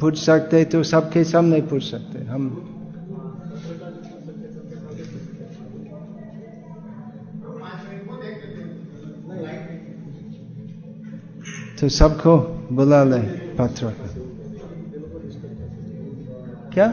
[0.01, 2.49] पूछ सकते तो सबके सामने पूछ सकते हम
[11.81, 12.37] तो सबको
[12.73, 13.19] बुला ले
[13.57, 13.93] पत्र
[16.75, 16.87] क्या?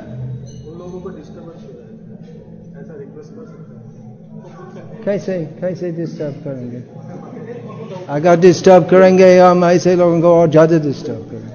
[5.05, 6.81] कैसे कैसे डिस्टर्ब करेंगे?
[8.09, 11.52] अगर डिस्टर्ब करेंगे हम ऐसे लोगों को और ज़्यादा डिस्टर्ब करेंगे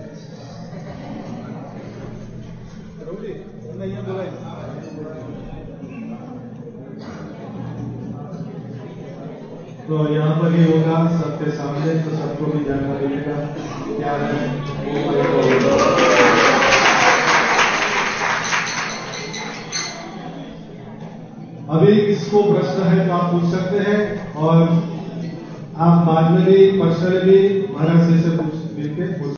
[9.89, 13.37] तो यहाँ पर ही होगा, सबके सामने तो सबको भी जानकारी मिलेगा
[13.99, 14.41] क्या है।
[21.69, 24.57] अभी किसको प्रश्न है तो आप पूछ सकते हैं और
[25.79, 27.41] आप बाद में भी, पर्सनली
[27.73, 29.33] महाराज से पूछ मिलकर पूछ